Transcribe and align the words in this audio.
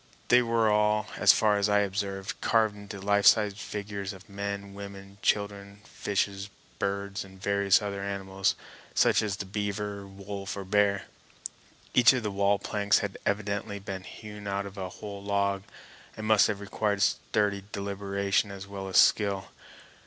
They 0.29 0.41
were 0.41 0.67
all, 0.67 1.05
as 1.17 1.31
far 1.31 1.57
as 1.59 1.69
I 1.69 1.81
observed, 1.81 2.41
carved 2.41 2.75
into 2.75 2.99
life 2.99 3.27
size 3.27 3.53
figures 3.53 4.13
of 4.13 4.27
men, 4.27 4.73
women, 4.73 4.99
and 5.03 5.21
children, 5.21 5.81
fishes, 5.83 6.49
birds, 6.79 7.23
and 7.23 7.39
various 7.39 7.83
other 7.83 8.01
animals, 8.03 8.55
such 8.95 9.21
as 9.21 9.35
the 9.37 9.45
beaver, 9.45 10.07
wolf, 10.07 10.57
or 10.57 10.63
bear. 10.65 11.03
Each 11.93 12.13
of 12.13 12.23
the 12.23 12.31
wall 12.31 12.57
planks 12.57 12.97
had 13.05 13.19
evidently 13.27 13.77
been 13.77 14.01
hewn 14.03 14.47
out 14.47 14.65
of 14.65 14.75
a 14.75 14.89
whole 14.89 15.21
log, 15.23 15.61
and 16.17 16.25
must 16.25 16.47
have 16.47 16.61
required 16.61 17.03
sturdy 17.03 17.63
deliberation 17.71 18.49
as 18.49 18.65
well 18.65 18.87
as 18.87 18.97
skill. 18.97 19.49